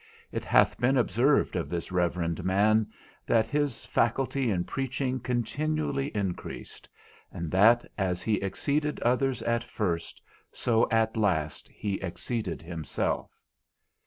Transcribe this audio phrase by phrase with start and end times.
[0.31, 2.87] It hath been observed of this reverend man,
[3.27, 6.89] that his faculty in preaching continually increased,
[7.31, 10.19] and that, as he exceeded others at first,
[10.51, 13.29] so at last he exceeded himself.